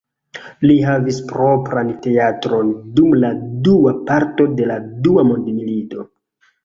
[0.69, 3.31] Li havis propran teatron dum la
[3.69, 6.09] dua parto de la dua mondmilito.